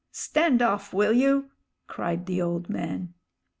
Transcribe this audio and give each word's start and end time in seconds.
"Stand 0.11 0.63
off, 0.63 0.93
will 0.95 1.13
you?" 1.13 1.51
cried 1.85 2.25
the 2.25 2.41
old 2.41 2.69
man. 2.71 3.13